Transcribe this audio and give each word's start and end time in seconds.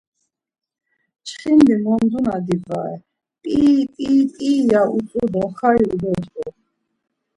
Çxindi 1.27 1.75
monduna 1.83 2.35
divare, 2.47 2.95
p̌iii 3.41 3.83
p̌iii 3.93 4.25
p̌iii 4.33 4.63
ya 4.71 4.81
utzu 4.97 5.23
do 5.33 5.43
xai 5.57 5.79
ubecğu. 5.93 6.49